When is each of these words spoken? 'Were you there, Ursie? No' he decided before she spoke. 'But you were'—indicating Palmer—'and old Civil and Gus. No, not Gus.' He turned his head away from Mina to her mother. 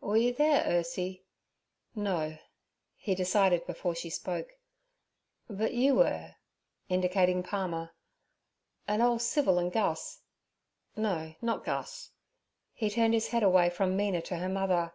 'Were 0.00 0.16
you 0.16 0.32
there, 0.32 0.64
Ursie? 0.64 1.26
No' 1.94 2.38
he 2.96 3.14
decided 3.14 3.66
before 3.66 3.94
she 3.94 4.08
spoke. 4.08 4.52
'But 5.50 5.74
you 5.74 5.94
were'—indicating 5.96 7.42
Palmer—'and 7.42 9.02
old 9.02 9.20
Civil 9.20 9.58
and 9.58 9.70
Gus. 9.70 10.22
No, 10.96 11.34
not 11.42 11.62
Gus.' 11.62 12.10
He 12.72 12.88
turned 12.88 13.12
his 13.12 13.28
head 13.28 13.42
away 13.42 13.68
from 13.68 13.98
Mina 13.98 14.22
to 14.22 14.36
her 14.38 14.48
mother. 14.48 14.94